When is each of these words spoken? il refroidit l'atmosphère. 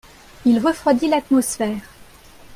il 0.47 0.57
refroidit 0.57 1.09
l'atmosphère. 1.11 1.77